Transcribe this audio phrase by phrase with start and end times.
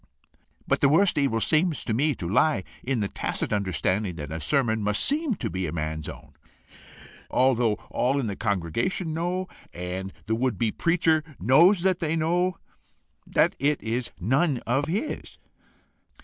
[0.67, 4.39] But the worse evil appears to me to lie in the tacit understanding that a
[4.39, 6.33] sermon must SEEM to be a man's own,
[7.29, 12.57] although all in the congregation know, and the would be preacher knows that they know,
[13.27, 15.37] that it is none of his."